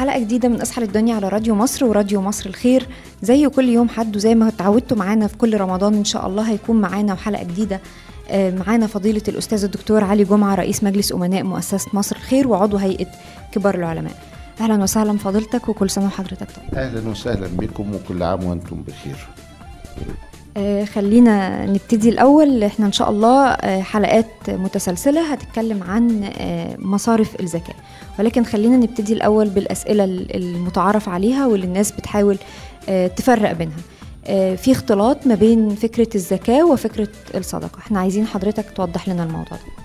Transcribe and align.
حلقة 0.00 0.18
جديدة 0.18 0.48
من 0.48 0.60
أسحر 0.60 0.82
الدنيا 0.82 1.14
على 1.14 1.28
راديو 1.28 1.54
مصر 1.54 1.84
وراديو 1.84 2.20
مصر 2.20 2.48
الخير. 2.48 2.86
زي 3.22 3.48
كل 3.48 3.68
يوم 3.68 3.88
حد 3.88 4.16
وزي 4.16 4.34
ما 4.34 4.48
اتعودتوا 4.48 4.96
معانا 4.96 5.26
في 5.26 5.36
كل 5.36 5.60
رمضان 5.60 5.94
إن 5.94 6.04
شاء 6.04 6.26
الله 6.26 6.50
هيكون 6.50 6.80
معانا 6.80 7.12
وحلقة 7.12 7.42
جديدة. 7.44 7.80
آه، 8.28 8.50
معانا 8.50 8.86
فضيلة 8.86 9.22
الأستاذ 9.28 9.64
الدكتور 9.64 10.04
علي 10.04 10.24
جمعة 10.24 10.54
رئيس 10.54 10.84
مجلس 10.84 11.12
أمناء 11.12 11.42
مؤسسة 11.42 11.90
مصر 11.92 12.16
الخير 12.16 12.48
وعضو 12.48 12.76
هيئة 12.76 13.06
كبار 13.52 13.74
العلماء. 13.74 14.14
أهلا 14.60 14.82
وسهلا 14.82 15.18
فضيلتك 15.18 15.68
وكل 15.68 15.90
سنة 15.90 16.06
وحضرتك 16.06 16.46
طيب. 16.56 16.78
أهلا 16.78 17.08
وسهلا 17.08 17.46
بكم 17.46 17.94
وكل 17.94 18.22
عام 18.22 18.44
وأنتم 18.44 18.82
بخير. 18.82 19.28
خلينا 20.94 21.66
نبتدي 21.66 22.08
الأول. 22.08 22.64
إحنا 22.64 22.86
إن 22.86 22.92
شاء 22.92 23.10
الله 23.10 23.48
آه، 23.48 23.80
حلقات 23.82 24.26
متسلسلة 24.48 25.32
هتتكلم 25.32 25.82
عن 25.82 26.30
آه، 26.38 26.76
مصارف 26.78 27.40
الزكاة. 27.40 27.74
ولكن 28.18 28.44
خلينا 28.44 28.76
نبتدي 28.76 29.12
الأول 29.12 29.48
بالأسئلة 29.48 30.04
ال- 30.04 30.36
المتعارف 30.36 31.08
عليها 31.08 31.46
واللي 31.46 31.66
الناس 31.66 31.92
بتحاول 31.92 32.38
آه، 32.88 33.06
تفرق 33.06 33.52
بينها. 33.52 33.76
آه، 34.26 34.54
في 34.54 34.72
اختلاط 34.72 35.26
ما 35.26 35.34
بين 35.34 35.74
فكرة 35.74 36.08
الزكاة 36.14 36.66
وفكرة 36.66 37.08
الصدقة. 37.34 37.78
إحنا 37.78 38.00
عايزين 38.00 38.26
حضرتك 38.26 38.64
توضح 38.76 39.08
لنا 39.08 39.22
الموضوع 39.24 39.52
ده. 39.58 39.80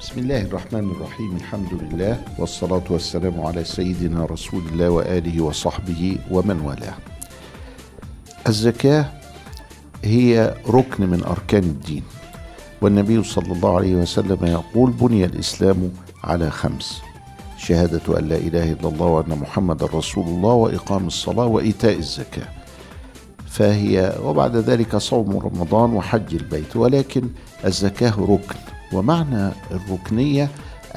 بسم 0.00 0.20
الله 0.20 0.42
الرحمن 0.42 0.90
الرحيم. 0.90 1.36
الحمد 1.36 1.68
لله 1.82 2.20
والصلاة 2.38 2.82
والسلام 2.90 3.40
على 3.40 3.64
سيدنا 3.64 4.24
رسول 4.24 4.62
الله 4.72 4.90
وآله 4.90 5.40
وصحبه 5.44 6.18
ومن 6.30 6.60
والاه. 6.60 6.94
الزكاة 8.48 9.06
هي 10.04 10.54
ركن 10.68 11.06
من 11.06 11.24
أركان 11.24 11.62
الدين. 11.62 12.02
والنبي 12.82 13.22
صلى 13.22 13.52
الله 13.52 13.76
عليه 13.76 13.94
وسلم 13.94 14.38
يقول 14.42 14.90
بني 14.90 15.24
الإسلام 15.24 15.90
على 16.24 16.50
خمس. 16.50 17.00
شهادة 17.58 18.18
أن 18.18 18.28
لا 18.28 18.36
إله 18.36 18.72
إلا 18.72 18.88
الله 18.88 19.06
وأن 19.06 19.38
محمد 19.38 19.82
رسول 19.82 20.24
الله 20.24 20.52
وإقام 20.52 21.06
الصلاة 21.06 21.46
وإيتاء 21.46 21.98
الزكاة. 21.98 22.48
فهي 23.46 24.18
وبعد 24.24 24.56
ذلك 24.56 24.96
صوم 24.96 25.38
رمضان 25.38 25.92
وحج 25.92 26.34
البيت 26.34 26.76
ولكن 26.76 27.28
الزكاة 27.64 28.14
ركن. 28.20 28.58
ومعنى 28.92 29.50
الركنية 29.70 30.48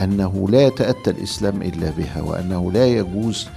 أنه 0.02 0.48
لا 0.50 0.62
يتأتى 0.62 1.10
الإسلام 1.10 1.62
إلا 1.62 1.90
بها 1.90 2.22
وأنه 2.22 2.72
لا 2.72 2.88
يجوز 2.88 3.48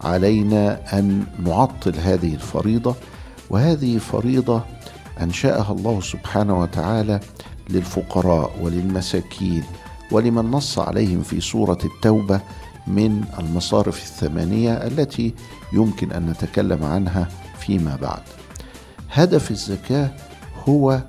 علينا 0.00 0.80
أن 0.98 1.24
نعطل 1.44 1.94
هذه 1.98 2.34
الفريضة 2.34 2.94
وهذه 3.50 3.98
فريضة 3.98 4.62
أنشأها 5.20 5.72
الله 5.72 6.00
سبحانه 6.00 6.60
وتعالى 6.60 7.20
للفقراء 7.70 8.58
وللمساكين 8.62 9.64
ولمن 10.10 10.50
نص 10.50 10.78
عليهم 10.78 11.22
في 11.22 11.40
سورة 11.40 11.78
التوبة 11.84 12.40
من 12.86 13.24
المصارف 13.38 14.02
الثمانية 14.02 14.72
التي 14.72 15.34
يمكن 15.72 16.12
أن 16.12 16.30
نتكلم 16.30 16.84
عنها 16.84 17.28
فيما 17.58 17.96
بعد. 17.96 18.22
هدف 19.12 19.50
الزكاة 19.50 20.10
هو 20.68 21.02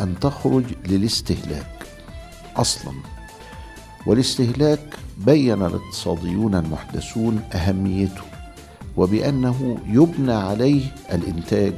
أن 0.00 0.14
تخرج 0.20 0.64
للاستهلاك 0.86 1.86
أصلا. 2.56 2.92
والاستهلاك 4.06 4.96
بين 5.18 5.62
الاقتصاديون 5.62 6.54
المحدثون 6.54 7.42
أهميته. 7.54 8.29
وبأنه 8.96 9.78
يبنى 9.86 10.32
عليه 10.32 10.82
الإنتاج 11.12 11.74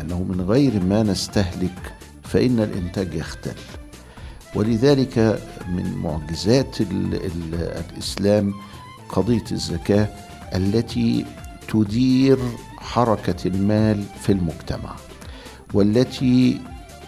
أنه 0.00 0.22
من 0.22 0.40
غير 0.40 0.82
ما 0.82 1.02
نستهلك 1.02 1.92
فإن 2.22 2.60
الإنتاج 2.60 3.14
يختل. 3.14 3.54
ولذلك 4.54 5.42
من 5.68 5.94
معجزات 6.02 6.80
ال 6.80 7.14
ال 7.14 7.54
الإسلام 7.92 8.54
قضية 9.08 9.44
الزكاة 9.52 10.08
التي 10.54 11.24
تدير 11.72 12.38
حركة 12.78 13.48
المال 13.48 14.04
في 14.20 14.32
المجتمع 14.32 14.94
والتي 15.74 16.60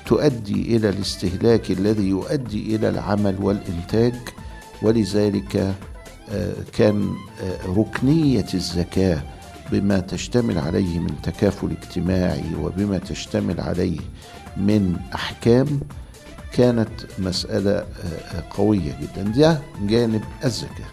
تؤدي 0.07 0.77
إلى 0.77 0.89
الاستهلاك 0.89 1.71
الذي 1.71 2.09
يؤدي 2.09 2.77
إلى 2.77 2.89
العمل 2.89 3.37
والإنتاج. 3.41 4.15
ولذلك 4.83 5.75
آه، 6.31 6.55
كان 6.73 7.15
آه، 7.43 7.67
ركنية 7.67 8.47
الزكاة 8.55 9.23
بما 9.73 10.01
تشتمل 10.01 10.59
عليه 10.59 10.99
من 10.99 11.21
تكافل 11.23 11.71
اجتماعي 11.71 12.55
وبما 12.61 12.99
تشتمل 12.99 13.61
عليه 13.61 13.99
من 14.57 14.97
أحكام 15.15 15.81
كانت 16.53 16.91
مسألة 17.19 17.71
آه، 17.71 17.85
آه، 18.05 18.45
قوية 18.51 18.99
جدا. 19.03 19.23
ده 19.23 19.61
جانب 19.83 20.23
الزكاة. 20.45 20.91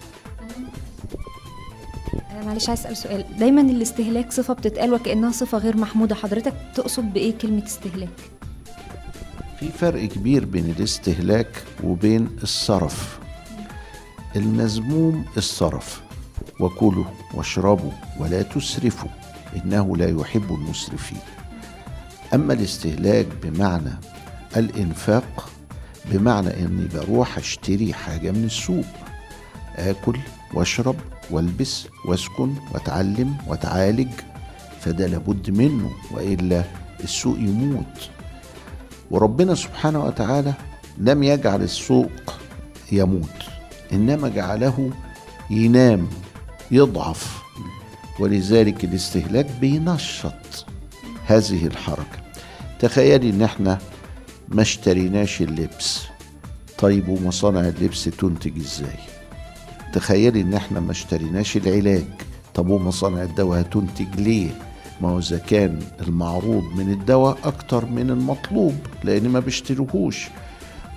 آه، 2.32 2.46
معلش 2.46 2.70
عايز 2.70 2.80
أسأل 2.80 2.98
سؤال. 2.98 3.26
دايما 3.40 3.62
الاستهلاك 3.62 4.32
صفة 4.32 4.54
بتتقال 4.54 4.94
وكأنها 4.94 5.32
صفة 5.32 5.58
غير 5.58 5.78
محمودة. 5.78 6.16
حضرتك 6.16 6.54
تقصد 6.76 7.14
بإيه 7.14 7.38
كلمة 7.38 7.64
استهلاك؟ 7.66 8.10
في 9.60 9.70
فرق 9.70 10.06
كبير 10.06 10.46
بين 10.46 10.66
الاستهلاك 10.78 11.64
وبين 11.84 12.30
الصرف. 12.44 13.20
المذموم 14.36 15.26
الصرف. 15.38 16.02
وكلوا 16.60 17.06
واشربوا 17.34 17.92
ولا 18.20 18.42
تسرفوا 18.42 19.10
إنه 19.56 19.98
لا 19.98 20.10
يحب 20.10 20.54
المسرفين. 20.54 21.20
أما 22.34 22.54
الاستهلاك 22.54 23.28
بمعنى 23.44 23.94
الإنفاق 24.58 25.50
بمعنى 26.06 26.66
إني 26.66 26.88
بروح 26.94 27.38
أشتري 27.38 27.94
حاجة 27.94 28.32
من 28.32 28.44
السوق. 28.44 28.86
آكل 29.76 30.20
واشرب 30.54 30.96
والبس 31.32 31.88
واسكن 32.06 32.54
واتعلم 32.74 33.38
واتعالج 33.48 34.10
فده 34.80 35.08
لابد 35.08 35.50
منه 35.50 35.92
وإلا 36.12 36.64
السوق 37.04 37.38
يموت. 37.38 38.10
وربنا 39.12 39.56
سبحانه 39.56 40.06
وتعالى 40.06 40.54
لم 40.98 41.24
يجعل 41.24 41.62
السوق 41.62 42.12
يموت 42.92 43.44
إنما 43.94 44.30
جعله 44.30 44.92
ينام. 45.50 46.08
يضعف. 46.72 47.42
ولذلك 48.20 48.84
الاستهلاك 48.84 49.48
بينشط 49.62 50.66
هذه 51.26 51.66
الحركة. 51.68 52.20
تخيلي 52.80 53.30
إن 53.30 53.42
إحنا 53.42 53.78
ما 54.50 54.62
اشتريناش 54.62 55.42
اللبس. 55.42 56.04
طيب 56.78 57.10
ومصانع 57.10 57.60
اللبس 57.68 58.04
تنتج 58.04 58.58
إزاي؟ 58.60 59.00
تخيلي 59.94 60.42
إن 60.42 60.54
إحنا 60.54 60.80
ما 60.80 60.92
اشتريناش 60.92 61.58
العلاج. 61.58 62.06
طب 62.56 62.70
ومصانع 62.70 63.24
الدواء 63.24 63.62
هتنتج 63.62 64.16
ليه؟ 64.20 64.50
ما 65.02 65.10
هو 65.10 65.20
إذا 65.20 65.38
كان 65.38 65.80
المعروض 66.08 66.64
من 66.64 66.92
الدواء 66.92 67.38
أكتر 67.44 67.86
من 67.86 68.10
المطلوب 68.10 68.76
لأن 69.04 69.30
ما 69.30 69.40
بيشتروهوش. 69.40 70.28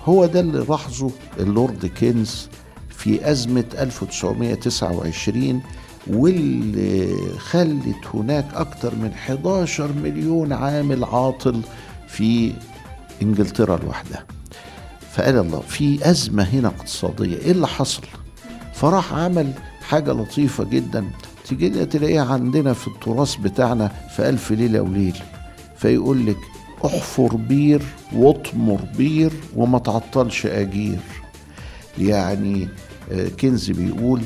هو 0.05 0.25
ده 0.25 0.39
اللي 0.39 0.65
لاحظه 0.69 1.11
اللورد 1.39 1.85
كينز 1.85 2.47
في 3.03 3.31
أزمة 3.31 3.65
1929 3.79 5.61
واللي 6.07 7.15
خلت 7.37 8.05
هناك 8.13 8.45
أكثر 8.53 8.95
من 8.95 9.11
11 9.13 9.91
مليون 10.03 10.53
عامل 10.53 11.03
عاطل 11.03 11.61
في 12.07 12.53
إنجلترا 13.21 13.77
لوحدها 13.77 14.25
فقال 15.13 15.37
الله 15.37 15.59
في 15.59 16.09
أزمة 16.09 16.43
هنا 16.43 16.67
اقتصادية. 16.67 17.37
إيه 17.37 17.51
اللي 17.51 17.67
حصل؟ 17.67 18.01
فراح 18.73 19.13
عمل 19.13 19.53
حاجة 19.81 20.11
لطيفة 20.11 20.63
جدا. 20.63 21.05
تيجي 21.47 21.85
تلاقيها 21.85 22.25
عندنا 22.33 22.73
في 22.73 22.87
التراث 22.87 23.35
بتاعنا 23.35 23.91
في 24.15 24.29
ألف 24.29 24.51
ليلة 24.51 24.81
وليلة. 24.81 25.21
فيقول 25.77 26.25
لك 26.25 26.37
احفر 26.85 27.35
بير 27.35 27.81
واطمر 28.13 28.79
بير 28.97 29.31
وما 29.55 29.79
تعطلش 29.79 30.45
أجير. 30.45 30.99
يعني 31.97 32.67
كنز 33.39 33.71
بيقول 33.71 34.21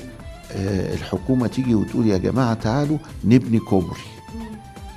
آه، 0.52 0.94
الحكومة 0.94 1.48
تيجي 1.48 1.76
وتقول 1.76 2.08
يا 2.08 2.18
جماعة 2.18 2.54
تعالوا 2.54 2.98
نبني 3.24 3.60
كوبري. 3.60 4.00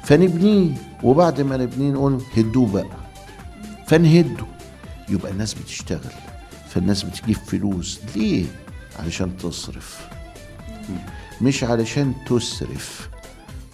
فنبنيه 0.05 0.70
وبعد 1.02 1.40
ما 1.40 1.56
نبنيه 1.56 1.90
نقول 1.90 2.23
هدوه 2.37 2.73
بقى. 2.73 2.96
فنهده. 3.87 4.46
يبقى 5.08 5.32
الناس 5.32 5.55
بتشتغل. 5.55 6.12
فالناس 6.69 7.02
بتجيب 7.02 7.37
فلوس. 7.37 8.00
ليه؟ 8.17 8.44
علشان 8.99 9.37
تصرف. 9.37 10.08
مش 11.41 11.64
علشان 11.64 12.12
تسرف 12.26 13.08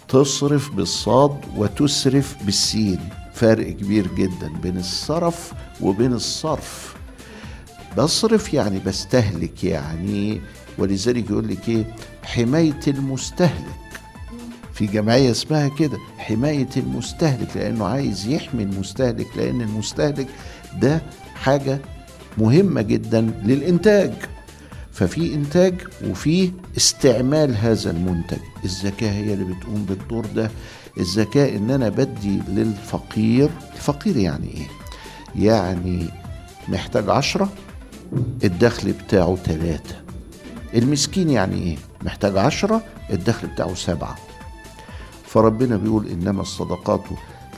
تصرف 0.07 0.71
بالصاد 0.71 1.37
وتسرف 1.55 2.35
بالسين. 2.43 2.99
فرق 3.33 3.69
كبير 3.69 4.15
جدا 4.15 4.49
بين 4.63 4.77
الصرف 4.77 5.53
وبين 5.81 6.13
الصرف. 6.13 6.95
بصرف 7.97 8.53
يعني 8.53 8.79
بستهلك 8.79 9.63
يعني. 9.63 10.41
ولذلك 10.77 11.29
يقول 11.29 11.47
لك 11.47 11.69
إيه؟ 11.69 11.95
حماية 12.23 12.79
المستهلك. 12.87 13.75
في 14.73 14.85
جمعية 14.85 15.31
اسمها 15.31 15.67
كده 15.67 15.97
حماية 16.17 16.69
المستهلك 16.77 17.57
لأنه 17.57 17.85
عايز 17.85 18.27
يحمي 18.27 18.63
المستهلك 18.63 19.27
لأن 19.37 19.61
المستهلك 19.61 20.27
ده 20.81 21.01
حاجة 21.35 21.79
مهمة 22.37 22.81
جدا 22.81 23.21
للإنتاج. 23.21 24.13
ففي 24.91 25.33
إنتاج 25.33 25.73
وفي 26.09 26.51
استعمال 26.77 27.55
هذا 27.57 27.91
المنتج. 27.91 28.37
الزكاه 28.65 29.11
هي 29.11 29.33
اللي 29.33 29.53
بتقوم 29.53 29.85
بالدور 29.89 30.25
ده. 30.25 30.51
الزكاه 30.99 31.57
إن 31.57 31.71
أنا 31.71 31.89
بدي 31.89 32.39
للفقير 32.47 33.49
الفقير 33.73 34.17
يعني 34.17 34.47
إيه؟ 34.47 34.67
يعني 35.43 36.05
محتاج 36.67 37.09
عشرة 37.09 37.49
الدخل 38.43 38.91
بتاعه 38.91 39.35
ثلاثة 39.35 39.95
المسكين 40.75 41.29
يعني 41.29 41.55
إيه؟ 41.55 41.77
محتاج 42.01 42.37
عشرة 42.37 42.81
الدخل 43.09 43.47
بتاعه 43.47 43.73
سبعة. 43.75 44.15
فربنا 45.25 45.77
بيقول 45.77 46.07
إنما 46.07 46.41
الصدقات 46.41 47.01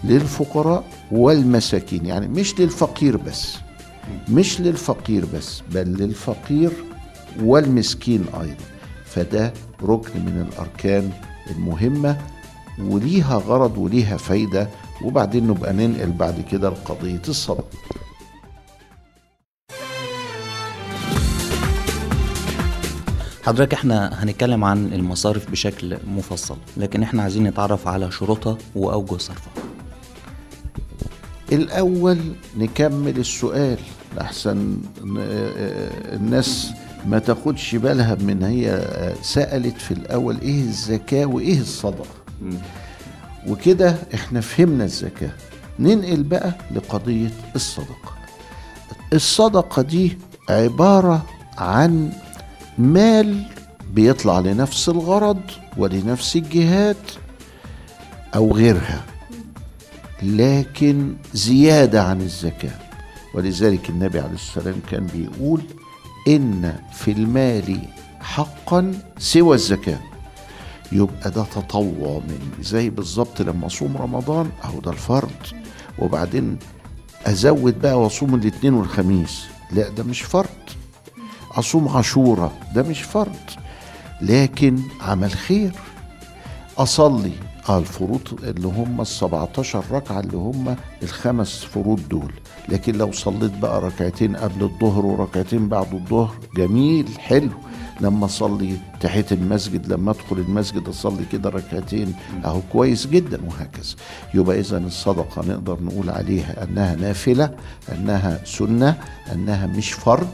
للفقراء 0.04 0.84
والمساكين. 1.12 2.06
يعني 2.06 2.28
مش 2.28 2.60
للفقير 2.60 3.18
بس 3.18 3.56
مش 4.30 4.62
للفقير 4.62 5.26
بس 5.34 5.62
بل 5.72 5.88
للفقير 5.88 6.72
والمسكين 7.42 8.26
أيضا. 8.42 8.64
فده 9.06 9.54
ركن 9.84 10.20
من 10.26 10.48
الأركان 10.52 11.12
المهمة 11.52 12.18
وليها 12.80 13.38
غرض 13.38 13.78
وليها 13.78 14.18
فايدة. 14.18 14.70
وبعدين 15.04 15.48
نبقى 15.48 15.74
ننقل 15.74 16.12
بعد 16.12 16.42
كده 16.52 16.70
لقضية 16.70 17.22
الصدقة. 17.30 17.68
حضرتك 23.48 23.74
إحنا 23.74 24.24
هنتكلم 24.24 24.64
عن 24.64 24.94
المصارف 24.94 25.52
بشكل 25.52 25.98
مفصل 26.08 26.58
لكن 26.78 27.04
إحنا 27.04 27.22
عايزين 27.24 27.44
نتعرف 27.44 27.88
على 27.88 28.12
شروطها 28.12 28.58
وأوجه 28.76 29.18
صرفها. 29.18 29.54
الأول 31.52 32.18
نكمل 32.58 33.18
السؤال. 33.18 33.78
لحسن 34.18 34.78
الناس 36.14 36.72
ما 37.06 37.20
تاخدش 37.20 37.76
بالها 37.76 38.16
من 38.16 38.44
هي 38.44 38.84
سألت 39.22 39.78
في 39.82 39.92
الأول 39.94 40.38
إيه 40.42 40.62
الزكاة 40.62 41.26
وإيه 41.26 41.60
الصدقة. 41.60 42.16
وكده 43.48 43.96
إحنا 44.14 44.42
فهمنا 44.42 44.84
الزكاة. 44.84 45.32
ننقل 45.80 46.24
بقى 46.24 46.54
لقضية 46.72 47.30
الصدقة. 47.56 48.18
الصدقة 49.14 49.82
دي 49.82 50.18
عبارة 50.50 51.26
عن 51.58 52.12
مال 52.78 53.44
بيطلع 53.94 54.40
لنفس 54.40 54.90
الغرض 54.90 55.42
ولنفس 55.78 56.36
الجهات 56.36 57.12
أو 58.36 58.52
غيرها. 58.54 59.04
لكن 60.24 61.16
زيادة 61.34 62.04
عن 62.04 62.22
الزكاة. 62.22 62.80
ولذلك 63.34 63.90
النبي 63.90 64.20
عليه 64.20 64.34
السلام 64.34 64.76
كان 64.92 65.08
بيقول 65.08 65.62
إن 66.28 66.76
في 66.94 67.12
المال 67.12 67.80
حقا 68.20 68.94
سوى 69.18 69.56
الزكاة. 69.56 70.00
يبقى 70.92 71.32
ده 71.32 71.44
تطوع 71.44 72.22
مني 72.28 72.64
زي 72.64 72.90
بالظبط 72.90 73.42
لما 73.42 73.68
أصوم 73.68 73.98
رمضان 73.98 74.50
أهو 74.64 74.80
ده 74.80 74.92
الفرض. 74.92 75.32
وبعدين 76.00 76.58
أزود 77.26 77.82
بقى 77.82 78.02
وأصوم 78.02 78.36
الاثنين 78.36 78.74
والخميس. 78.74 79.46
لا 79.72 79.90
ده 79.90 80.04
مش 80.04 80.22
فرض. 80.22 80.50
أصوم 81.58 81.88
عاشورة 81.88 82.52
ده 82.76 82.84
مش 82.84 83.02
فرض. 83.02 83.36
لكن 84.22 84.80
عمل 85.02 85.32
خير. 85.32 85.72
أصلي 86.78 87.32
آه 87.70 87.78
الفروض 87.78 88.40
اللي 88.44 88.68
هم 88.68 89.02
ال 89.02 89.08
17 89.08 89.84
ركعة 89.92 90.20
اللي 90.20 90.38
هم 90.38 90.76
الخمس 91.04 91.64
فروض 91.64 92.08
دول. 92.10 92.34
لكن 92.70 92.96
لو 92.98 93.12
صليت 93.12 93.58
بقى 93.58 93.82
ركعتين 93.82 94.36
قبل 94.36 94.64
الظهر 94.64 95.06
وركعتين 95.06 95.70
بعد 95.70 95.94
الظهر 95.94 96.36
جميل 96.56 97.08
حلو. 97.20 97.50
لما 98.02 98.26
أصلي 98.26 98.78
تحية 99.00 99.26
المسجد 99.32 99.94
لما 99.94 100.12
أدخل 100.12 100.38
المسجد 100.38 100.88
أصلي 100.88 101.26
كده 101.32 101.50
ركعتين 101.50 102.14
أهو 102.46 102.62
كويس 102.72 103.08
جدا 103.08 103.40
وهكذا. 103.48 103.96
يبقى 104.34 104.60
اذا 104.60 104.78
الصدقة 104.78 105.46
نقدر 105.48 105.78
نقول 105.84 106.10
عليها 106.10 106.64
أنها 106.64 106.96
نافلة 106.96 107.56
أنها 107.92 108.40
سنة 108.46 108.98
أنها 109.34 109.68
مش 109.68 109.92
فرض. 109.94 110.28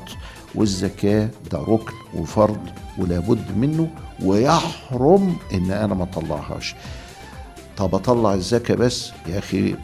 والزكاة 0.56 1.30
ده 1.52 1.60
ركن 1.60 1.94
وفرض 2.16 2.60
ولا 2.98 3.20
بد 3.20 3.58
منه 3.58 3.88
ويحرم 4.24 5.36
إن 5.54 5.72
أنا 5.72 5.94
ما 5.94 6.04
أطلعهاش. 6.04 6.76
طب 7.78 7.96
أطلع 7.96 8.34
الزكاة 8.34 8.76
بس؟ 8.76 9.12
يا 9.28 9.40
أخي 9.40 9.76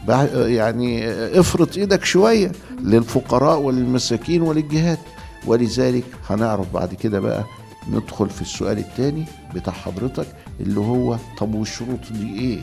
يعني 0.54 1.08
افرط 1.40 1.76
إيدك 1.76 2.04
شوية 2.04 2.52
للفقراء 2.80 3.58
وللمساكين 3.58 4.42
وللجهات. 4.42 4.98
ولذلك 5.46 6.04
هنعرف 6.30 6.74
بعد 6.74 6.94
كده 6.94 7.20
بقى 7.20 7.44
ندخل 7.90 8.30
في 8.30 8.42
السؤال 8.42 8.78
الثاني 8.78 9.24
بتاع 9.54 9.72
حضرتك 9.72 10.26
اللي 10.60 10.80
هو 10.80 11.16
طب 11.38 11.54
والشروط 11.54 12.12
دي 12.12 12.40
إيه؟ 12.40 12.58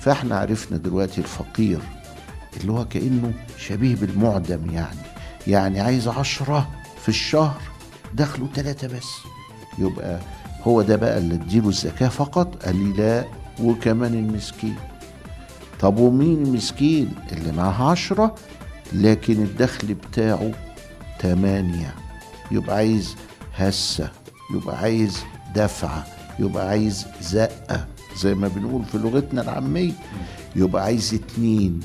فإحنا 0.00 0.38
عرفنا 0.38 0.76
دلوقتي 0.78 1.20
الفقير 1.20 1.78
اللي 2.60 2.72
هو 2.72 2.84
كأنه 2.84 3.32
شبيه 3.58 3.96
بالمعدم 3.96 4.70
يعني. 4.70 4.98
يعني 5.46 5.80
عايز 5.80 6.08
عشرة 6.08 6.68
في 7.04 7.08
الشهر 7.08 7.60
دخله 8.14 8.48
ثلاثة 8.54 8.88
بس. 8.96 9.08
يبقى 9.78 10.20
هو 10.62 10.82
ده 10.82 10.96
بقى 10.96 11.18
اللي 11.18 11.34
اديله 11.34 11.68
الزكاة 11.68 12.08
فقط؟ 12.08 12.64
قال 12.64 12.76
لي 12.76 12.92
لا. 13.02 13.24
وكمان 13.62 14.14
المسكين. 14.14 14.74
طب 15.80 15.98
ومين 15.98 16.42
المسكين؟ 16.42 17.12
اللي 17.32 17.52
معاه 17.52 17.90
عشرة 17.90 18.34
لكن 18.92 19.32
الدخل 19.42 19.94
بتاعه 19.94 20.50
تمانية. 21.18 21.94
يبقى 22.50 22.76
عايز 22.76 23.16
هسة 23.56 24.10
يبقى 24.54 24.78
عايز 24.78 25.18
دفعة 25.54 26.06
يبقى 26.38 26.68
عايز 26.68 27.06
زقة 27.22 27.86
زي 28.16 28.34
ما 28.34 28.48
بنقول 28.48 28.84
في 28.84 28.98
لغتنا 28.98 29.42
العامية. 29.42 29.92
يبقى 30.56 30.84
عايز 30.84 31.14
اتنين. 31.14 31.80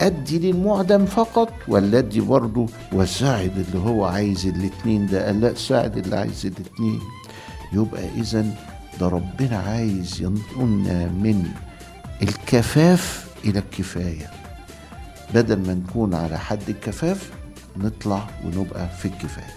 أدي 0.00 0.38
للمعدم 0.38 1.06
فقط 1.06 1.52
ولا 1.68 1.98
ادي 1.98 2.20
برضه 2.20 2.66
وساعد 2.92 3.64
اللي 3.68 3.78
هو 3.78 4.04
عايز 4.04 4.46
الاتنين 4.46 5.06
ده. 5.06 5.26
قال 5.26 5.40
لا 5.40 5.54
ساعد 5.54 5.96
اللي 5.96 6.16
عايز 6.16 6.46
الاتنين. 6.46 7.00
يبقى 7.72 8.08
إذا 8.20 8.46
ده 9.00 9.08
ربنا 9.08 9.58
عايز 9.58 10.22
ينقلنا 10.22 11.04
من 11.06 11.48
الكفاف 12.22 13.26
إلى 13.44 13.58
الكفاية. 13.58 14.30
بدل 15.34 15.66
ما 15.66 15.74
نكون 15.74 16.14
على 16.14 16.38
حد 16.38 16.68
الكفاف 16.68 17.30
نطلع 17.76 18.26
ونبقى 18.44 18.88
في 18.88 19.04
الكفاية. 19.04 19.54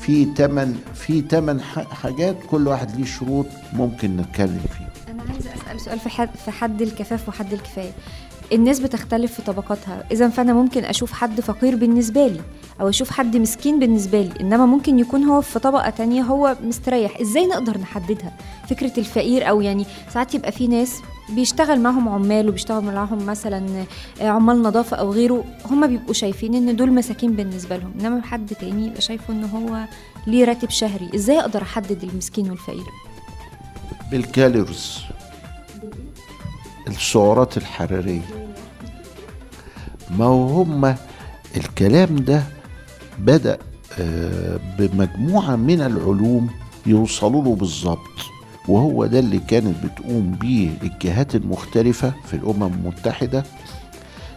في 0.00 0.24
تمن 0.24 0.80
في 0.94 1.22
تمن 1.22 1.60
حاجات 1.92 2.36
كل 2.50 2.68
واحد 2.68 2.96
ليه 2.96 3.04
شروط 3.04 3.46
ممكن 3.72 4.16
نتكلم 4.16 4.60
فيه 4.78 5.12
أنا 5.12 5.22
عايزة 5.32 5.50
أسأل 5.54 5.80
سؤال 5.80 5.98
في 5.98 6.08
حد 6.08 6.28
في 6.44 6.50
حد 6.50 6.82
الكفاف 6.82 7.28
وحد 7.28 7.52
الكفاية. 7.52 7.92
الناس 8.52 8.80
بتختلف 8.80 9.32
في 9.32 9.42
طبقاتها. 9.42 10.04
اذا 10.12 10.28
فأنا 10.28 10.52
ممكن 10.52 10.84
أشوف 10.84 11.12
حد 11.12 11.40
فقير 11.40 11.76
بالنسبة 11.76 12.26
لي 12.26 12.40
أو 12.80 12.88
أشوف 12.88 13.10
حد 13.10 13.36
مسكين 13.36 13.78
بالنسبة 13.78 14.22
لي 14.22 14.40
إنما 14.40 14.66
ممكن 14.66 14.98
يكون 14.98 15.24
هو 15.24 15.40
في 15.40 15.58
طبقة 15.58 15.90
تانية 15.90 16.22
هو 16.22 16.56
مستريح. 16.62 17.20
إزاي 17.20 17.46
نقدر 17.46 17.78
نحددها؟ 17.78 18.32
فكرة 18.68 18.92
الفقير 18.98 19.48
أو 19.48 19.60
يعني 19.60 19.86
ساعات 20.14 20.34
يبقى 20.34 20.52
في 20.52 20.66
ناس 20.66 21.00
بيشتغل 21.28 21.80
معاهم 21.80 22.08
عمال 22.08 22.48
وبيشتغل 22.48 22.84
معاهم 22.84 23.26
مثلا 23.26 23.84
عمال 24.20 24.62
نظافة 24.62 24.96
أو 24.96 25.12
غيره 25.12 25.44
هم 25.70 25.86
بيبقوا 25.86 26.14
شايفين 26.14 26.54
إن 26.54 26.76
دول 26.76 26.92
مساكين 26.92 27.32
بالنسبة 27.32 27.76
لهم. 27.76 27.92
إنما 28.00 28.22
حد 28.22 28.54
تاني 28.60 28.86
يبقى 28.86 29.00
شايفه 29.00 29.34
إن 29.34 29.44
هو 29.44 29.84
ليه 30.26 30.44
راتب 30.44 30.70
شهري. 30.70 31.10
إزاي 31.14 31.40
أقدر 31.40 31.62
أحدد 31.62 32.02
المسكين 32.02 32.50
والفقير؟ 32.50 32.84
بالكالوريز. 34.10 34.98
السعرات 36.88 37.56
الحرارية. 37.56 38.54
ما 40.10 40.24
هم 40.26 40.94
الكلام 41.56 42.16
ده 42.16 42.42
بدأ 43.18 43.58
بمجموعة 44.78 45.56
من 45.56 45.80
العلوم 45.80 46.50
يوصلوا 46.86 47.44
له 47.44 47.54
بالظبط 47.54 48.16
وهو 48.68 49.06
ده 49.06 49.18
اللي 49.18 49.38
كانت 49.38 49.84
بتقوم 49.84 50.36
بيه 50.40 50.70
الجهات 50.82 51.34
المختلفة 51.34 52.12
في 52.26 52.34
الأمم 52.34 52.62
المتحدة 52.62 53.44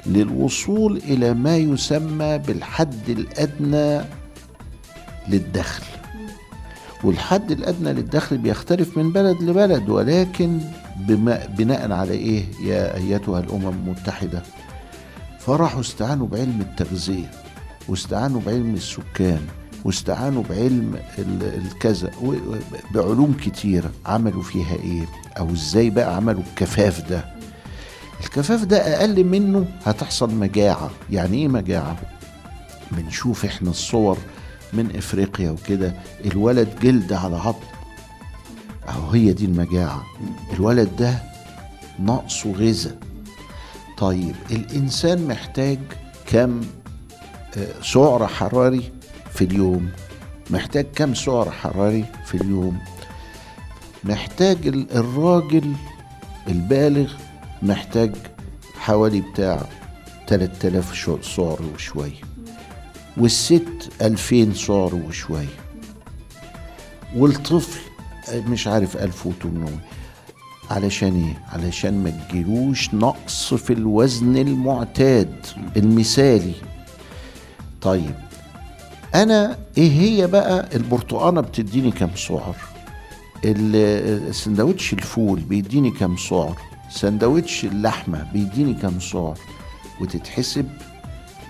للوصول 0.05 0.97
إلى 0.97 1.33
ما 1.33 1.57
يسمى 1.57 2.37
بالحد 2.37 3.09
الأدنى 3.09 4.01
للدخل. 5.27 5.83
والحد 7.03 7.51
الأدنى 7.51 7.93
للدخل 7.93 8.37
بيختلف 8.37 8.97
من 8.97 9.11
بلد 9.11 9.41
لبلد 9.43 9.89
ولكن 9.89 10.59
بناء 11.57 11.91
على 11.91 12.11
إيه 12.11 12.43
يا 12.63 12.95
أيتها 12.95 13.39
الأمم 13.39 13.67
المتحدة؟ 13.67 14.43
فراحوا 15.39 15.81
استعانوا 15.81 16.27
بعلم 16.27 16.61
التغذية 16.61 17.31
واستعانوا 17.87 18.41
بعلم 18.45 18.73
السكان 18.73 19.41
واستعانوا 19.85 20.43
بعلم 20.49 20.95
الكذا 21.41 22.11
بعلوم 22.95 23.33
كتيرة. 23.41 23.91
عملوا 24.05 24.43
فيها 24.43 24.75
إيه؟ 24.75 25.05
أو 25.39 25.51
إزاي 25.53 25.89
بقى 25.89 26.15
عملوا 26.15 26.41
الكفاف 26.49 27.09
ده؟ 27.09 27.25
الكفاف 28.23 28.63
ده 28.63 28.77
أقل 28.77 29.23
منه 29.23 29.65
هتحصل 29.85 30.35
مجاعة. 30.35 30.89
يعني 31.11 31.37
إيه 31.37 31.47
مجاعة؟ 31.47 31.97
بنشوف 32.91 33.45
إحنا 33.45 33.69
الصور 33.69 34.17
من 34.73 34.95
إفريقيا 34.95 35.51
وكده 35.51 35.93
الولد 36.25 36.69
جلد 36.81 37.13
على 37.13 37.35
عظم 37.35 37.59
أهو 38.89 39.09
هي 39.09 39.33
دي 39.33 39.45
المجاعة. 39.45 40.05
الولد 40.53 40.95
ده 40.95 41.19
نقصه 41.99 42.51
غذاء. 42.51 42.97
طيب 43.97 44.35
الإنسان 44.51 45.27
محتاج 45.27 45.79
كم 46.25 46.61
آه، 47.57 47.81
سعر 47.83 48.27
حراري 48.27 48.91
في 49.33 49.43
اليوم؟ 49.45 49.89
محتاج 50.49 50.85
كم 50.95 51.13
سعر 51.13 51.51
حراري 51.51 52.05
في 52.25 52.35
اليوم؟ 52.35 52.77
محتاج 54.03 54.67
ال- 54.67 54.91
الراجل 54.97 55.73
البالغ 56.47 57.13
محتاج 57.61 58.15
حوالي 58.79 59.21
بتاع 59.21 59.65
3000 60.27 60.93
شو- 60.93 61.21
سعر 61.21 61.59
وشوية 61.75 62.21
والست 63.17 63.89
2000 64.01 64.53
سعر 64.53 64.95
وشوية 64.95 65.47
والطفل 67.15 67.79
مش 68.35 68.67
عارف 68.67 68.97
1800 68.97 69.69
علشان 70.71 71.23
إيه؟ 71.25 71.43
علشان 71.59 72.03
ما 72.03 72.09
تجيلوش 72.09 72.93
نقص 72.93 73.53
في 73.53 73.73
الوزن 73.73 74.37
المعتاد 74.37 75.45
المثالي. 75.77 76.53
طيب 77.81 78.15
أنا 79.15 79.57
إيه 79.77 79.91
هي 79.91 80.27
بقى 80.27 80.75
البرتقانة 80.75 81.41
بتديني 81.41 81.91
كام 81.91 82.09
سعر؟ 82.15 82.55
ال- 83.45 84.27
السندوتش 84.29 84.93
الفول 84.93 85.39
بيديني 85.39 85.91
كام 85.91 86.17
سعر؟ 86.17 86.57
سندوتش 86.89 87.65
اللحمة 87.65 88.27
بيديني 88.33 88.73
كام 88.73 88.99
سعر؟ 88.99 89.37
وتتحسب 90.01 90.69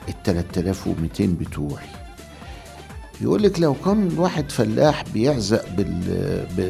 ال 0.10 0.14
3200 0.24 1.26
بتوعي. 1.40 1.86
يقول 3.22 3.44
لك 3.44 3.60
لو 3.60 3.74
كان 3.86 4.10
واحد 4.18 4.52
فلاح 4.52 5.04
بيعزق 5.14 5.66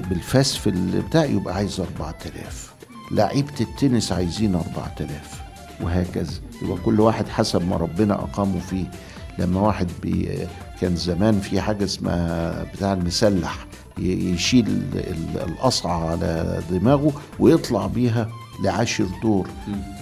بالفاس 0.10 0.56
في 0.56 0.70
البتاع 0.70 1.26
يبقى 1.26 1.56
عايز 1.56 1.80
4000 1.80 2.74
لعيبة 3.12 3.54
التنس 3.62 4.12
عايزين 4.12 4.56
4000 4.56 5.42
وهكذا. 5.82 6.34
يبقى 6.62 6.78
كل 6.86 7.00
واحد 7.00 7.28
حسب 7.28 7.68
ما 7.68 7.78
ربنا 7.78 8.14
أقامه 8.14 8.60
فيه. 8.60 8.92
لما 9.40 9.62
واحد 9.62 9.88
بي 10.04 10.48
كان 10.82 10.96
زمان 10.96 11.40
في 11.40 11.62
حاجة 11.62 11.84
اسمها 11.84 12.64
بتاع 12.64 12.94
المسلح 12.94 13.66
يشيل 13.98 14.68
ال- 14.68 15.40
القصعة 15.50 16.10
على 16.12 16.62
دماغه 16.72 17.12
ويطلع 17.40 17.88
بيها 17.88 18.30
لعاشر 18.64 19.06
دور. 19.24 19.48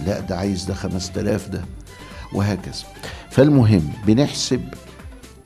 لا 0.05 0.19
ده 0.19 0.37
عايز 0.37 0.63
ده 0.65 0.73
5000 0.73 1.47
ده. 1.49 1.61
وهكذا. 2.33 2.83
فالمهم 3.29 3.89
بنحسب 4.07 4.61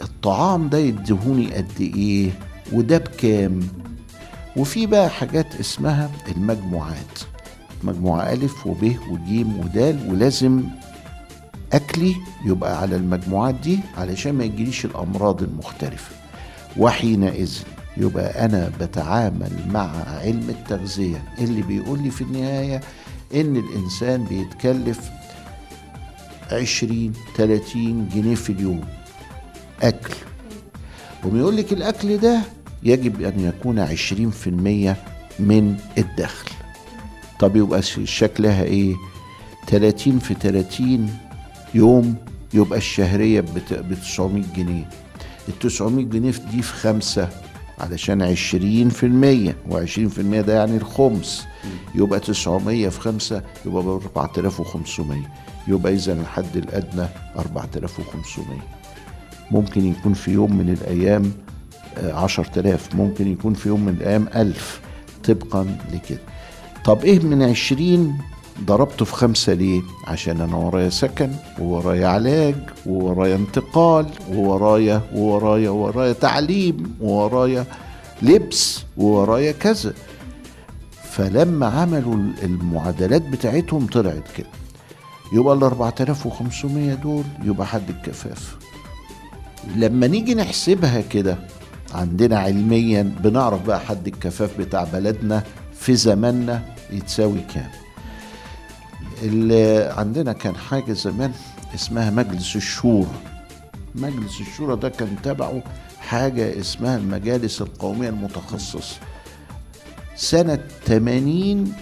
الطعام 0.01 0.69
ده 0.69 0.77
يديهوني 0.77 1.53
قد 1.53 1.71
إيه 1.81 2.29
وده 2.73 2.97
بكام؟ 2.97 3.59
وفي 4.57 4.85
بقى 4.85 5.09
حاجات 5.09 5.55
اسمها 5.55 6.11
المجموعات. 6.35 7.19
مجموعة 7.83 8.33
ألف 8.33 8.67
وب 8.67 8.95
وجيم 9.11 9.59
ودال 9.59 10.09
ولازم 10.11 10.63
أكلي 11.73 12.15
يبقى 12.45 12.81
على 12.81 12.95
المجموعات 12.95 13.55
دي 13.55 13.79
علشان 13.97 14.33
ما 14.33 14.43
يجيليش 14.43 14.85
الأمراض 14.85 15.43
المختلفة. 15.43 16.15
وحينئذ 16.77 17.57
يبقى 17.97 18.45
أنا 18.45 18.71
بتعامل 18.81 19.51
مع 19.69 19.91
علم 20.07 20.49
التغذية 20.49 21.23
اللي 21.39 21.61
بيقول 21.61 21.99
لي 22.03 22.09
في 22.11 22.21
النهاية 22.23 22.81
إن 23.35 23.55
الإنسان 23.55 24.23
بيتكلف 24.23 25.09
عشرين 26.51 27.13
تلاتين 27.35 28.09
جنيه 28.15 28.35
في 28.35 28.49
اليوم. 28.51 28.81
أكل. 29.81 30.13
وبيقول 31.25 31.57
لك 31.57 31.73
الأكل 31.73 32.17
ده 32.17 32.41
يجب 32.83 33.21
أن 33.21 33.39
يكون 33.39 33.79
عشرين 33.79 34.29
في 34.29 34.47
المية 34.47 34.97
من 35.39 35.77
الدخل. 35.97 36.49
طب 37.39 37.55
يبقى 37.55 37.81
شكلها 38.03 38.63
إيه؟ 38.63 38.95
تلاتين 39.67 40.19
في 40.19 40.33
تلاتين 40.33 41.17
يوم 41.73 42.15
يبقى 42.53 42.77
الشهرية 42.77 43.41
ب 43.41 43.47
900 44.01 44.43
جنيه. 44.55 44.89
ال 45.49 45.59
900 45.59 46.05
جنيه 46.05 46.31
دي 46.51 46.61
في 46.61 46.73
خمسة 46.73 47.29
علشان 47.79 48.21
عشرين 48.21 48.89
في 48.89 49.05
المية 49.05 49.55
وعشرين 49.69 50.09
في 50.09 50.21
المية 50.21 50.41
ده 50.41 50.53
يعني 50.53 50.77
الخمس. 50.77 51.45
يبقى 51.95 52.19
900 52.19 52.89
في 52.89 52.99
خمسة 52.99 53.41
يبقى 53.65 53.83
ب 53.83 53.87
4500 53.89 55.19
يبقى 55.67 55.93
إذا 55.93 56.13
الحد 56.13 56.57
الأدنى 56.57 57.07
4500 57.39 58.59
ممكن 59.51 59.85
يكون 59.85 60.13
في 60.13 60.31
يوم 60.31 60.57
من 60.57 60.69
الأيام 60.69 61.31
عشر 61.97 62.43
تلاف 62.43 62.95
ممكن 62.95 63.31
يكون 63.31 63.53
في 63.53 63.69
يوم 63.69 63.81
من 63.85 63.93
الأيام 63.93 64.27
ألف. 64.35 64.81
طبقا 65.23 65.77
لكده. 65.93 66.19
طب 66.85 67.03
إيه 67.03 67.19
من 67.19 67.43
عشرين 67.43 68.17
ضربته 68.65 69.05
في 69.05 69.13
خمسة 69.13 69.53
ليه؟ 69.53 69.81
عشان 70.07 70.41
أنا 70.41 70.55
ورايا 70.55 70.89
سكن 70.89 71.29
وورايا 71.59 72.07
علاج 72.07 72.55
وورايا 72.85 73.35
انتقال 73.35 74.05
وورايا 74.33 75.01
وورايا 75.15 75.69
وورايا 75.69 76.13
تعليم 76.13 76.95
وورايا 77.01 77.65
لبس 78.21 78.83
وورايا 78.97 79.51
كذا. 79.51 79.93
فلما 81.11 81.65
عملوا 81.65 82.15
المعادلات 82.43 83.21
بتاعتهم 83.21 83.87
طلعت 83.87 84.23
كده. 84.37 84.47
يبقى 85.33 85.53
ال 85.55 85.63
4500 85.63 86.93
دول 86.93 87.23
يبقى 87.43 87.67
حد 87.67 87.89
الكفاف. 87.89 88.57
لما 89.75 90.07
نيجي 90.07 90.35
نحسبها 90.35 91.01
كده 91.01 91.37
عندنا 91.93 92.39
علميا 92.39 93.01
بنعرف 93.23 93.65
بقى 93.65 93.79
حد 93.79 94.07
الكفاف 94.07 94.57
بتاع 94.59 94.83
بلدنا 94.83 95.43
في 95.73 95.95
زماننا 95.95 96.61
يتساوي 96.91 97.39
كام. 97.53 97.69
اللي 99.23 99.93
عندنا 99.97 100.33
كان 100.33 100.55
حاجة 100.55 100.93
زمان 100.93 101.31
اسمها 101.75 102.09
مجلس 102.09 102.55
الشورى. 102.55 103.07
مجلس 103.95 104.41
الشورى 104.41 104.75
ده 104.75 104.89
كان 104.89 105.15
تبعه 105.23 105.63
حاجة 105.99 106.59
اسمها 106.59 106.97
المجالس 106.97 107.61
القومية 107.61 108.09
المتخصصة. 108.09 108.95
سنة 110.15 110.59
80 110.85 111.73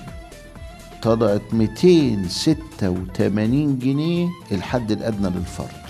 طلعت 1.02 1.42
286 1.54 3.80
جنيه 3.80 4.28
الحد 4.52 4.92
الأدنى 4.92 5.30
للفرد. 5.30 5.89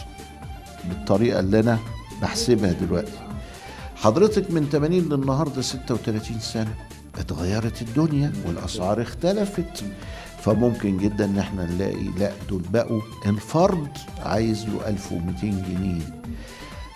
بالطريقة 0.85 1.39
اللي 1.39 1.59
أنا 1.59 1.79
بحسبها 2.21 2.71
دلوقتي. 2.71 3.19
حضرتك 3.95 4.51
من 4.51 4.69
80 4.71 4.99
للنهاردة 4.99 5.61
36 5.61 6.39
سنة 6.39 6.73
اتغيرت 7.19 7.81
الدنيا 7.81 8.33
والأسعار 8.45 9.01
اختلفت. 9.01 9.83
فممكن 10.43 10.97
جدا 10.97 11.25
إن 11.25 11.37
إحنا 11.37 11.65
نلاقي 11.65 12.03
لا 12.19 12.31
دول 12.49 12.61
بقوا 12.73 13.01
الفرد 13.25 13.87
عايز 14.25 14.65
له 14.65 14.87
1200 14.87 15.41
جنيه. 15.41 16.01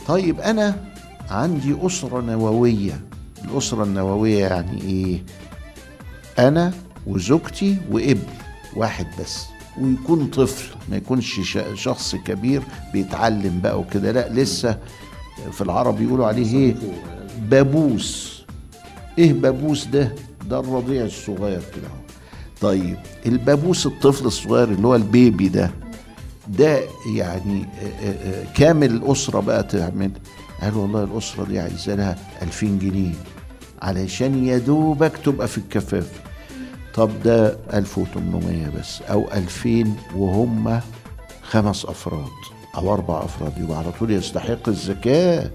طيب 0.07 0.39
أنا 0.39 0.75
عندي 1.29 1.75
أسرة 1.81 2.21
نووية. 2.21 3.01
الأسرة 3.45 3.83
النووية 3.83 4.45
يعني 4.47 4.81
إيه؟ 4.81 5.23
أنا 6.39 6.73
وزوجتي 7.07 7.77
وإبن 7.91 8.27
واحد 8.75 9.07
بس. 9.19 9.45
ويكون 9.81 10.27
طفل 10.27 10.75
ما 10.89 10.97
يكونش 10.97 11.57
شخص 11.75 12.15
كبير 12.15 12.61
بيتعلم 12.93 13.59
بقى 13.63 13.79
وكده. 13.79 14.11
لا 14.11 14.29
لسه 14.33 14.77
في 15.51 15.61
العرب 15.61 16.01
يقولوا 16.01 16.25
عليه 16.27 16.55
إيه؟ 16.57 16.75
بابوس. 17.49 18.43
إيه 19.17 19.33
بابوس 19.33 19.85
ده؟ 19.85 20.15
ده 20.49 20.59
الرضيع 20.59 21.05
الصغير 21.05 21.59
كده 21.75 21.87
طيب 22.61 22.97
البابوس 23.25 23.85
الطفل 23.85 24.25
الصغير 24.25 24.67
اللي 24.71 24.87
هو 24.87 24.95
البيبي 24.95 25.47
ده 25.49 25.71
ده 26.47 26.79
يعني 27.15 27.65
كامل 28.55 28.91
الأسرة 28.91 29.39
بقى 29.39 29.63
تعمل؟ 29.63 30.11
قال 30.61 30.77
والله 30.77 31.03
الأسرة 31.03 31.45
دي 31.45 31.59
عايزة 31.59 31.95
لها 31.95 32.17
2000 32.41 32.65
جنيه 32.67 33.13
علشان 33.81 34.45
يا 34.45 34.57
دوبك 34.57 35.11
تبقى 35.25 35.47
في 35.47 35.57
الكفاف. 35.57 36.11
طب 36.93 37.09
ده 37.23 37.57
1800 37.73 38.69
بس 38.79 39.01
أو 39.01 39.27
2000 39.33 39.85
وهم 40.15 40.79
خمس 41.41 41.85
أفراد 41.85 42.27
أو 42.75 42.93
أربع 42.93 43.23
أفراد 43.25 43.57
يبقى 43.57 43.77
على 43.77 43.91
طول 43.99 44.11
يستحق 44.11 44.69
الزكاة 44.69 45.51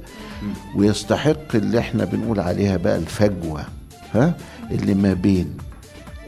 ويستحق 0.77 1.55
اللي 1.55 1.79
إحنا 1.79 2.05
بنقول 2.05 2.41
عليها 2.41 2.77
بقى 2.77 2.97
الفجوة 2.97 3.65
ها؟ 4.15 4.35
اللي 4.71 4.95
ما 4.95 5.13
بين 5.13 5.57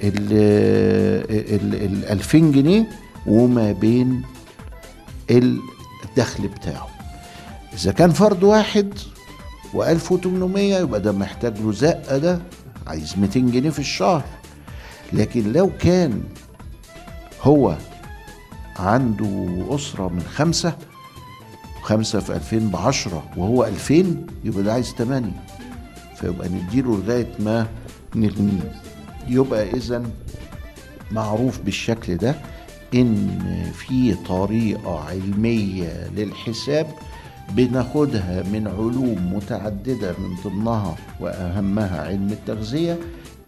ال 0.02 0.33
2000 2.11 2.38
جنيه 2.38 2.87
وما 3.26 3.73
بين 3.73 4.23
الدخل 5.31 6.49
بتاعه. 6.49 6.88
إذا 7.75 7.93
كان 7.93 8.11
فرد 8.11 8.43
واحد 8.43 8.95
و1800 9.75 10.59
يبقى 10.59 11.00
ده 11.00 11.12
محتاج 11.12 11.59
له 11.59 11.73
زقة 11.73 12.19
ده 12.19 12.38
عايز 12.87 13.14
200 13.19 13.40
جنيه 13.40 13.71
في 13.71 13.79
الشهر. 13.79 14.23
لكن 15.12 15.52
لو 15.52 15.71
كان 15.81 16.23
هو 17.43 17.76
عنده 18.76 19.64
أسرة 19.71 20.09
من 20.09 20.21
خمسة 20.23 20.76
وخمسة 21.83 22.21
في 22.21 22.33
ألفين 22.35 22.69
بعشرة 22.71 23.25
وهو 23.37 23.64
ألفين 23.64 24.26
يبقى 24.45 24.62
ده 24.62 24.73
عايز 24.73 24.95
تمانية. 24.95 25.43
فيبقى 26.17 26.49
نديله 26.49 26.97
لغاية 26.97 27.33
ما 27.38 27.67
نغنيه 28.14 28.73
يبقى 29.29 29.71
إذا 29.71 30.02
معروف 31.12 31.61
بالشكل 31.61 32.17
ده 32.17 32.35
إن 32.95 33.38
في 33.75 34.14
طريقة 34.14 35.00
علمية 35.05 36.11
للحساب 36.17 36.87
بناخدها 37.50 38.43
من 38.43 38.67
علوم 38.69 39.33
متعددة 39.35 40.14
من 40.19 40.35
ضمنها 40.45 40.97
وأهمها 41.21 42.00
علم 42.07 42.29
التغذية 42.33 42.99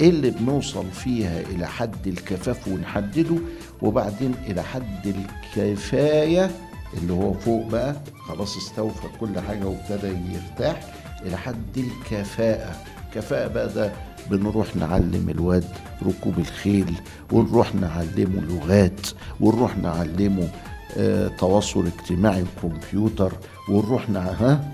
اللي 0.01 0.31
بنوصل 0.31 0.91
فيها 0.91 1.41
إلى 1.41 1.67
حد 1.67 2.07
الكفاف 2.07 2.69
ونحدده 2.69 3.37
وبعدين 3.83 4.35
إلى 4.47 4.63
حد 4.63 5.15
الكفاية 5.57 6.51
اللي 6.99 7.13
هو 7.13 7.33
فوق 7.33 7.67
بقى. 7.67 7.97
خلاص 8.29 8.57
استوفى 8.57 9.07
كل 9.21 9.41
حاجة 9.41 9.65
وابتدى 9.67 10.13
يرتاح 10.35 10.81
إلى 11.27 11.37
حد 11.37 11.77
الكفاءة. 11.79 12.77
كفاءة 13.15 13.49
بقى 13.49 13.69
ده 13.75 13.93
بنروح 14.31 14.77
نعلم 14.77 15.27
الواد 15.29 15.65
ركوب 16.07 16.39
الخيل 16.39 16.95
ونروح 17.33 17.75
نعلمه 17.75 18.41
لغات 18.41 19.01
ونروح 19.41 19.77
نعلمه 19.79 20.49
آه 20.97 21.29
تواصل 21.29 21.87
اجتماعي 21.87 22.45
وكمبيوتر 22.65 23.33
ونروح. 23.69 24.11
ها؟ 24.11 24.73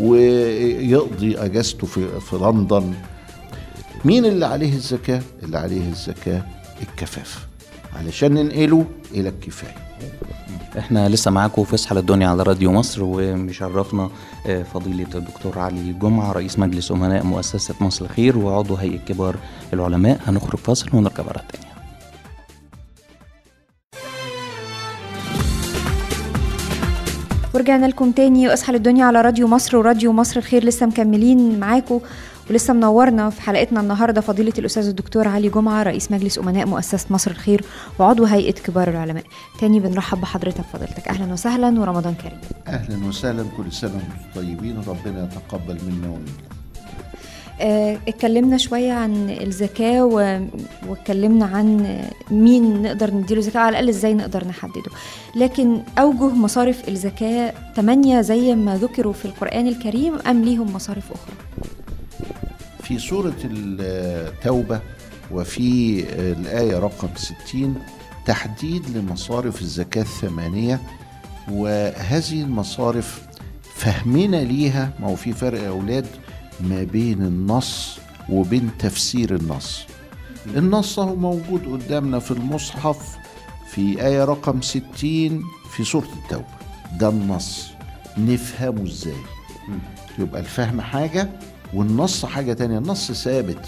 ويقضي 0.00 1.38
أجازته 1.38 1.86
في 1.86 2.20
في 2.20 2.36
لندن. 2.36 2.94
مين 4.04 4.24
اللي 4.24 4.46
عليه 4.46 4.74
الزكاة؟ 4.74 5.22
اللي 5.42 5.58
عليه 5.58 5.88
الزكاة 5.88 6.42
الكفاف. 6.82 7.46
علشان 7.96 8.34
ننقله 8.34 8.86
إلى 9.14 9.28
الكفاية. 9.28 9.74
إحنا 10.78 11.08
لسه 11.08 11.30
معاكم 11.30 11.64
في 11.64 11.74
اسحل 11.74 11.98
الدنيا 11.98 12.28
على 12.28 12.42
راديو 12.42 12.72
مصر 12.72 13.02
ومشرفنا 13.02 14.10
آه، 14.46 14.62
فضيلة 14.62 15.06
الدكتور 15.14 15.58
علي 15.58 15.92
جمعة 15.92 16.32
رئيس 16.32 16.58
مجلس 16.58 16.92
أمناء 16.92 17.24
مؤسسة 17.24 17.74
مصر 17.80 18.04
الخير 18.04 18.38
وعضو 18.38 18.74
هيئة 18.74 18.98
كبار 18.98 19.36
العلماء. 19.72 20.20
هنخرج 20.26 20.58
فاصل 20.58 20.88
ونرجع 20.92 21.22
مرة 21.24 21.42
تانية 21.52 21.72
ورجعنا 27.54 27.86
لكم 27.86 28.12
تاني. 28.12 28.48
واصحى 28.48 28.72
للدنيا 28.72 29.04
على 29.04 29.20
راديو 29.20 29.48
مصر 29.48 29.76
وراديو 29.76 30.12
مصر 30.12 30.38
الخير 30.38 30.64
لسه 30.64 30.86
مكملين 30.86 31.60
معاكم. 31.60 32.00
ولسه 32.50 32.74
منورنا 32.74 33.30
في 33.30 33.42
حلقتنا 33.42 33.80
النهارده 33.80 34.20
فضيلة 34.20 34.52
الأستاذ 34.58 34.86
الدكتور 34.88 35.28
علي 35.28 35.48
جمعة 35.48 35.82
رئيس 35.82 36.12
مجلس 36.12 36.38
أمناء 36.38 36.66
مؤسسة 36.66 37.06
مصر 37.10 37.30
الخير 37.30 37.64
وعضو 37.98 38.24
هيئة 38.24 38.52
كبار 38.52 38.90
العلماء. 38.90 39.24
تاني 39.60 39.80
بنرحب 39.80 40.20
بحضرتك 40.20 40.64
فضيلتك. 40.72 41.08
أهلا 41.08 41.32
وسهلا 41.32 41.80
ورمضان 41.80 42.14
كريم. 42.14 42.38
أهلا 42.68 43.06
وسهلا 43.06 43.44
كل 43.56 43.72
سنة 43.72 43.90
وأنتم 43.94 44.40
طيبين 44.40 44.76
ربنا 44.86 45.24
يتقبل 45.32 45.78
منا 45.86 46.08
ومنكم. 46.08 46.32
آه، 47.60 47.98
اتكلمنا 48.08 48.56
شوية 48.56 48.92
عن 48.92 49.30
الزكاة 49.40 50.04
و- 50.04 50.40
واتكلمنا 50.88 51.44
عن 51.44 51.98
مين 52.30 52.82
نقدر 52.82 53.14
نديله 53.14 53.40
زكاة 53.40 53.60
على 53.60 53.68
الأقل 53.70 53.88
إزاي 53.88 54.14
نقدر 54.14 54.48
نحدده. 54.48 54.90
لكن 55.36 55.82
أوجه 55.98 56.34
مصارف 56.34 56.88
الزكاة 56.88 57.52
تمانية 57.76 58.20
زي 58.20 58.54
ما 58.54 58.76
ذكروا 58.76 59.12
في 59.12 59.24
القرآن 59.24 59.66
الكريم 59.66 60.14
أم 60.26 60.44
ليهم 60.44 60.72
مصارف 60.74 61.12
أخرى؟ 61.12 61.34
في 62.92 62.98
سورة 62.98 63.34
التوبة 63.44 64.80
وفي 65.30 66.00
الآية 66.32 66.78
رقم 66.78 67.08
60 67.16 67.74
تحديد 68.26 68.96
لمصارف 68.96 69.62
الزكاة 69.62 70.02
الثمانية 70.02 70.80
وهذه 71.50 72.42
المصارف 72.42 73.22
فهمنا 73.74 74.36
ليها 74.36 74.92
ما 75.00 75.06
هو 75.08 75.16
في 75.16 75.32
فرق 75.32 75.60
يا 75.62 75.68
أولاد 75.68 76.06
ما 76.60 76.82
بين 76.82 77.22
النص 77.22 77.98
وبين 78.28 78.70
تفسير 78.78 79.34
النص. 79.36 79.84
النص 80.56 80.98
هو 80.98 81.16
موجود 81.16 81.64
قدامنا 81.72 82.18
في 82.18 82.30
المصحف 82.30 83.16
في 83.70 84.06
آية 84.06 84.24
رقم 84.24 84.60
60 84.62 84.82
في 85.70 85.84
سورة 85.84 86.08
التوبة. 86.24 86.44
ده 86.98 87.08
النص. 87.08 87.68
نفهمه 88.18 88.82
إزاي؟ 88.82 89.14
يبقى 90.18 90.40
الفهم 90.40 90.80
حاجة 90.80 91.28
والنص 91.74 92.24
حاجة 92.26 92.52
تانية 92.52 92.78
النص 92.78 93.12
ثابت. 93.12 93.66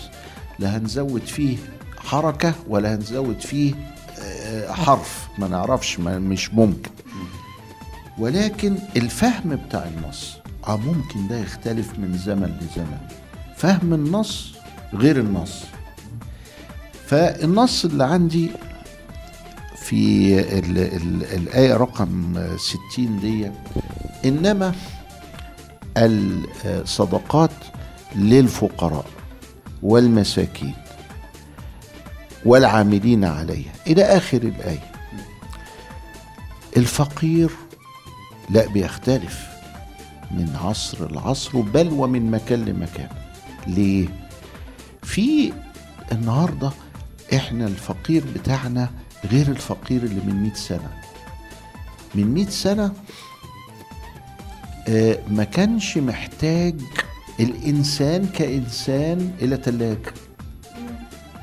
لا 0.59 0.77
هنزود 0.77 1.23
فيه 1.23 1.57
حركة 1.99 2.55
ولا 2.69 2.95
هنزود 2.95 3.41
فيه 3.41 3.75
آه، 4.21 4.73
حرف. 4.73 5.29
ما 5.39 5.49
نعرفش 5.49 5.99
ما 6.01 6.19
مش 6.19 6.55
ممكن. 6.55 6.91
ولكن 8.19 8.79
الفهم 8.97 9.57
بتاع 9.57 9.85
النص 9.97 10.37
آه 10.69 10.77
ممكن 10.77 11.29
ده 11.29 11.39
يختلف 11.39 11.99
من 11.99 12.19
زمن 12.19 12.57
لزمن. 12.61 12.99
فهم 13.57 13.95
النص 13.95 14.53
غير 14.95 15.21
النص. 15.21 15.63
فالنص 17.07 17.85
اللي 17.85 18.05
عندي 18.05 18.51
في 19.77 20.35
ال 20.59 20.79
ال 20.79 21.25
الآية 21.25 21.75
رقم 21.77 22.35
60 22.57 23.21
دي 23.21 23.51
إنما 24.25 24.75
الصدقات 26.67 27.51
للفقراء 28.15 29.07
والمساكين 29.83 30.75
والعاملين 32.45 33.25
عليها. 33.25 33.73
إلى 33.87 34.03
آخر 34.03 34.43
الآية. 34.43 34.91
الفقير 36.77 37.51
لا 38.51 38.67
بيختلف 38.69 39.47
من 40.31 40.57
عصر 40.65 41.11
لعصر 41.13 41.61
بل 41.61 41.89
ومن 41.93 42.31
مكان 42.31 42.65
لمكان. 42.65 43.09
ليه؟ 43.67 44.09
في 45.03 45.53
النهارده 46.13 46.71
إحنا 47.35 47.67
الفقير 47.67 48.25
بتاعنا 48.35 48.91
غير 49.25 49.49
الفقير 49.49 50.03
اللي 50.03 50.21
من 50.27 50.43
100 50.43 50.55
سنة. 50.55 50.91
من 52.15 52.35
100 52.35 52.47
سنة 52.49 52.93
آه، 54.89 55.19
ما 55.29 55.45
كانش 55.45 55.99
محتاج 55.99 56.81
الإنسان 57.41 58.27
كإنسان 58.27 59.31
إلى 59.43 59.57
ثلاجه 59.57 60.13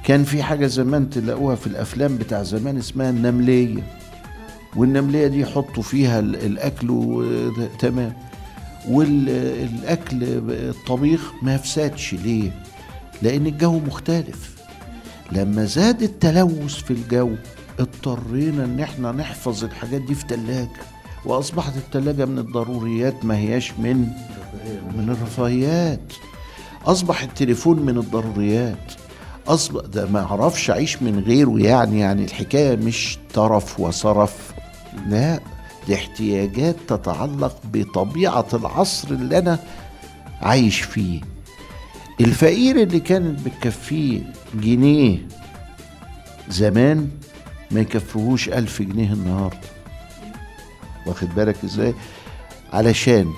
كان 0.06 0.24
في 0.24 0.44
حاجة 0.44 0.68
زمان 0.68 1.10
تلاقوها 1.10 1.56
في 1.56 1.68
الأفلام 1.68 2.18
بتاع 2.18 2.44
زمان 2.44 2.78
اسمها 2.78 3.10
النملية. 3.10 3.84
والنملية 4.76 5.28
دي 5.28 5.40
يحطوا 5.40 5.84
فيها 5.84 6.20
ال- 6.20 6.36
الأكل 6.36 6.90
و- 6.90 7.52
تمام. 7.80 8.14
والأكل 8.90 10.18
الطبيخ 10.50 11.32
ما 11.44 11.56
يفسدش 11.56 12.14
ليه؟ 12.14 12.52
لأن 13.22 13.48
الجو 13.48 13.80
مختلف. 13.80 14.56
لما 15.32 15.66
زاد 15.66 16.02
التلوث 16.04 16.76
في 16.76 16.92
الجو 16.92 17.32
اضطرينا 17.80 18.64
إن 18.66 18.80
إحنا 18.80 19.12
نحفظ 19.12 19.64
الحاجات 19.64 20.02
دي 20.02 20.16
في 20.16 20.26
تلاجة. 20.26 20.70
وأصبحت 21.26 21.78
التلاجة 21.78 22.26
من 22.26 22.40
الضروريات 22.40 23.26
ما 23.26 23.38
هياش 23.38 23.72
من 23.80 24.08
من 24.98 25.10
الرفاهيات. 25.10 26.14
أصبح 26.86 27.22
التليفون 27.22 27.80
من 27.80 27.98
الضروريات. 27.98 28.92
اصبح 29.48 29.86
ده 29.86 30.06
ما 30.06 30.20
أعرفش 30.20 30.70
أعيش 30.70 31.02
من 31.02 31.20
غيره 31.20 31.60
يعني 31.60 32.00
يعني 32.00 32.26
الحكاية 32.26 32.76
مش 32.76 33.18
طرف 33.34 33.80
وصرف. 33.80 34.54
لا 35.08 35.40
دي 35.88 35.96
احتياجات 35.96 36.76
تتعلق 36.88 37.58
بطبيعة 37.74 38.48
العصر 38.54 39.08
اللي 39.08 39.38
أنا 39.38 39.60
عايش 40.42 40.82
فيه. 40.82 41.22
الفقير 42.22 42.82
اللي 42.82 43.00
كانت 43.00 43.40
بتكفيه 43.46 44.22
جنيه 44.56 45.28
زمان 46.50 47.10
ما 47.72 47.80
يكفيهوش 47.80 48.50
ألف 48.50 48.82
جنيه 48.82 49.14
النهاردة. 49.14 49.58
واخد 51.06 51.36
بالك 51.36 51.56
إزاي؟ 51.64 51.94
علشان 52.74 53.34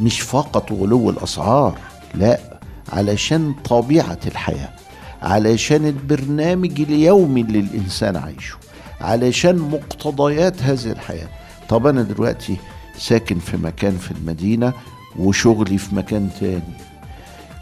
مش 0.00 0.20
فقط 0.20 0.72
غلو 0.72 1.10
الأسعار 1.10 1.78
لا 2.14 2.38
علشان 2.92 3.54
طبيعة 3.64 4.18
الحياة 4.26 4.68
علشان 5.22 5.86
البرنامج 5.86 6.80
اليومي 6.80 7.40
اللي 7.40 7.58
الإنسان 7.60 8.16
عايشه 8.16 8.56
علشان 9.00 9.58
مقتضيات 9.58 10.62
هذه 10.62 10.92
الحياة. 10.92 11.28
طب 11.68 11.86
أنا 11.86 12.02
دلوقتي 12.02 12.56
ساكن 12.98 13.38
في 13.38 13.56
مكان 13.56 13.96
في 13.96 14.10
المدينة 14.10 14.72
وشغلي 15.18 15.78
في 15.78 15.94
مكان 15.94 16.30
تاني. 16.40 16.74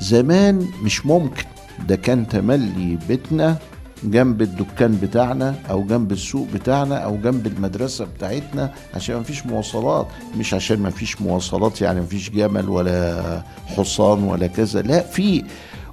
زمان 0.00 0.68
مش 0.82 1.06
ممكن 1.06 1.44
ده 1.88 1.96
كان 1.96 2.28
تملي 2.28 2.98
بيتنا 3.08 3.58
جنب 4.04 4.42
الدكان 4.42 4.98
بتاعنا 5.02 5.54
أو 5.70 5.84
جنب 5.84 6.12
السوق 6.12 6.48
بتاعنا 6.54 6.96
أو 6.96 7.16
جنب 7.16 7.46
المدرسة 7.46 8.04
بتاعتنا 8.04 8.72
عشان 8.94 9.16
ما 9.16 9.22
فيش 9.22 9.46
مواصلات. 9.46 10.06
مش 10.38 10.54
عشان 10.54 10.78
ما 10.80 10.90
فيش 10.90 11.22
مواصلات 11.22 11.80
يعني 11.80 12.00
ما 12.00 12.06
فيش 12.06 12.30
جمل 12.30 12.68
ولا 12.68 13.42
حصان 13.66 14.22
ولا 14.22 14.46
كذا 14.46 14.82
لا 14.82 15.00
في. 15.00 15.44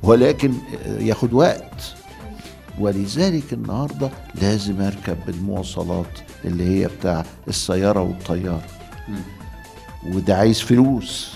ولكن 0.03 0.53
ياخد 0.99 1.33
وقت. 1.33 1.95
ولذلك 2.79 3.53
النهارده 3.53 4.09
لازم 4.41 4.81
أركب 4.81 5.17
بالمواصلات 5.27 6.19
اللي 6.45 6.63
هي 6.63 6.87
بتاع 6.87 7.25
السيارة 7.47 8.01
والطيارة. 8.01 8.61
وده 10.13 10.37
عايز 10.37 10.59
فلوس. 10.61 11.31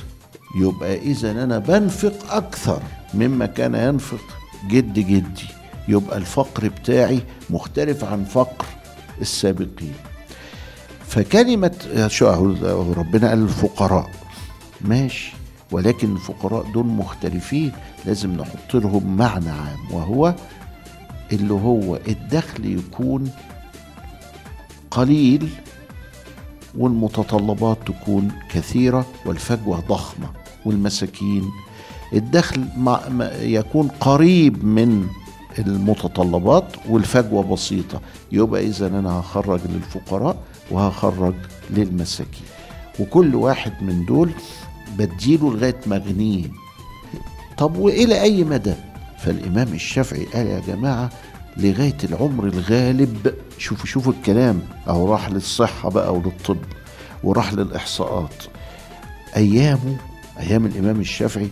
يبقى 0.59 0.97
اذا 0.97 1.31
أنا 1.31 1.57
بنفق 1.59 2.33
أكثر 2.33 2.81
مما 3.13 3.45
كان 3.45 3.75
ينفق 3.75 4.23
جد 4.67 4.93
جدي. 4.93 5.47
يبقى 5.87 6.17
الفقر 6.17 6.67
بتاعي 6.67 7.21
مختلف 7.49 8.03
عن 8.03 8.23
فقر 8.23 8.65
السابقين. 9.21 9.93
فكلمة 11.07 11.71
ربنا 12.97 13.29
قال 13.29 13.43
الفقراء. 13.43 14.09
ماشي. 14.81 15.33
ولكن 15.71 16.11
الفقراء 16.15 16.71
دول 16.71 16.85
مختلفين. 16.85 17.71
لازم 18.05 18.31
نحط 18.37 18.73
لهم 18.75 19.17
معنى 19.17 19.49
عام 19.49 19.79
وهو 19.91 20.35
اللي 21.31 21.53
هو 21.53 21.95
الدخل 22.07 22.65
يكون 22.65 23.31
قليل 24.91 25.49
والمتطلبات 26.77 27.77
تكون 27.85 28.31
كثيرة 28.49 29.05
والفجوة 29.25 29.79
ضخمة 29.79 30.29
والمساكين. 30.65 31.49
الدخل 32.13 32.65
يكون 33.41 33.87
قريب 33.87 34.65
من 34.65 35.07
المتطلبات 35.59 36.65
والفجوة 36.89 37.43
بسيطة. 37.43 38.01
يبقى 38.31 38.67
إذا 38.67 38.87
أنا 38.87 39.19
هخرج 39.19 39.59
للفقراء 39.69 40.37
وهخرج 40.71 41.33
للمساكين. 41.69 42.45
وكل 42.99 43.35
واحد 43.35 43.73
من 43.81 44.05
دول 44.05 44.31
بديله 44.97 45.53
لغاية 45.53 45.79
ما 45.85 45.95
أغنيه 45.97 46.45
طب 47.57 47.77
وإلى 47.77 48.21
أي 48.21 48.43
مدى؟ 48.43 48.73
فالإمام 49.19 49.73
الشافعي 49.73 50.25
قال 50.25 50.47
يا 50.47 50.59
جماعة 50.67 51.09
لغاية 51.57 51.97
العمر 52.03 52.43
الغالب 52.47 53.33
شوفوا 53.57 53.85
شوفوا 53.85 54.13
الكلام. 54.13 54.61
أهو 54.87 55.11
راح 55.11 55.29
للصحة 55.29 55.89
بقى 55.89 56.13
وللطب 56.13 56.57
وراح 57.23 57.53
للإحصاءات. 57.53 58.43
أيامه 59.35 59.97
أيام 60.39 60.65
الإمام 60.65 60.99
الشافعي 60.99 61.49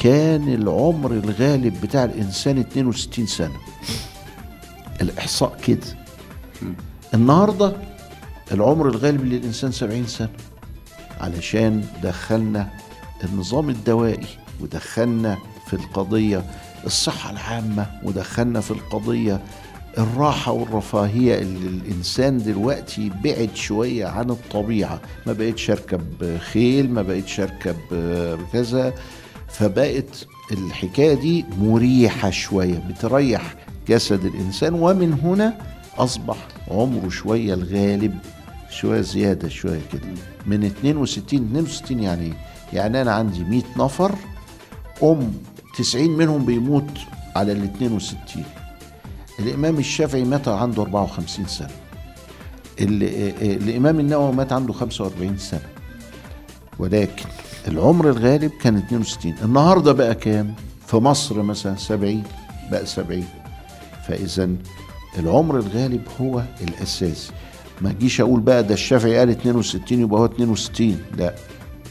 كان 0.00 0.48
العمر 0.54 1.12
الغالب 1.12 1.80
بتاع 1.80 2.04
الإنسان 2.04 2.58
62 2.58 3.26
سنة. 3.26 3.56
الإحصاء 5.00 5.58
كده. 5.66 5.86
النهاردة 7.14 7.76
العمر 8.52 8.88
الغالب 8.88 9.24
للإنسان 9.24 9.72
70 9.72 10.06
سنة. 10.06 10.28
علشان 11.20 11.84
دخلنا 12.02 12.68
النظام 13.24 13.70
الدوائي 13.70 14.26
ودخلنا 14.60 15.38
في 15.66 15.74
القضية 15.74 16.44
الصحة 16.86 17.30
العامة 17.30 17.86
ودخلنا 18.04 18.60
في 18.60 18.70
القضية 18.70 19.40
الراحة 19.98 20.52
والرفاهية 20.52 21.38
اللي 21.38 21.68
الإنسان 21.68 22.38
دلوقتي 22.38 23.10
بعد 23.24 23.50
شوية 23.54 24.06
عن 24.06 24.30
الطبيعة. 24.30 25.00
ما 25.26 25.32
بقتش 25.32 25.70
أركب 25.70 26.38
خيل 26.38 26.90
ما 26.90 27.02
بقتش 27.02 27.40
أركب 27.40 27.76
كذا. 28.52 28.92
فبقت 29.52 30.26
الحكاية 30.52 31.14
دي 31.14 31.44
مريحة 31.60 32.30
شوية 32.30 32.82
بتريح 32.90 33.54
جسد 33.88 34.24
الإنسان 34.24 34.74
ومن 34.74 35.12
هنا 35.12 35.58
أصبح 35.98 36.36
عمره 36.70 37.08
شوية 37.08 37.54
الغالب 37.54 38.18
شوية 38.70 39.00
زيادة 39.00 39.48
شوية 39.48 39.80
كده. 39.92 40.02
من 40.46 40.64
62 40.64 41.40
62 41.40 42.00
يعني 42.02 42.24
إيه؟ 42.26 42.32
يعني 42.72 43.02
أنا 43.02 43.12
عندي 43.12 43.44
100 43.44 43.62
نفر 43.76 44.14
أم 45.02 45.32
90 45.78 46.10
منهم 46.10 46.44
بيموت 46.44 46.90
على 47.36 47.52
ال 47.52 47.62
62 47.62 48.44
الإمام 49.38 49.78
الشافعي 49.78 50.24
مات 50.24 50.48
عنده 50.48 50.82
54 50.82 51.46
سنة. 51.46 51.70
الإمام 52.80 54.00
النووي 54.00 54.32
مات 54.32 54.52
عنده 54.52 54.72
45 54.72 55.38
سنة. 55.38 55.60
ولكن 56.78 57.24
العمر 57.68 58.08
الغالب 58.10 58.50
كان 58.62 58.76
62 58.76 59.34
النهاردة 59.44 59.92
بقى 59.92 60.14
كام؟ 60.14 60.54
في 60.86 60.96
مصر 60.96 61.42
مثلا 61.42 61.76
70 61.76 62.22
بقى 62.70 62.86
70 62.86 63.24
فإذا 64.08 64.48
العمر 65.18 65.58
الغالب 65.58 66.02
هو 66.20 66.42
الأساس. 66.60 67.30
ما 67.80 67.90
أجيش 67.90 68.20
أقول 68.20 68.40
بقى 68.40 68.62
ده 68.62 68.74
الشافعي 68.74 69.18
قال 69.18 69.30
62 69.30 70.00
يبقى 70.00 70.20
هو 70.20 70.24
62 70.24 70.98
لا 71.16 71.34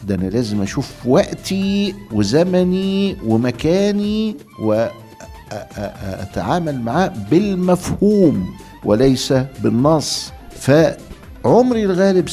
ده 0.08 0.16
أنا 0.16 0.26
لازم 0.30 0.62
أشوف 0.62 0.92
وقتي 1.06 1.96
وزمني 2.12 3.18
ومكاني 3.26 4.36
واتعامل 5.80 6.82
معاه 6.82 7.14
بالمفهوم 7.32 8.50
وليس 8.86 9.34
بالنص. 9.34 10.32
فعمري 11.44 11.86
الغالب 11.86 12.30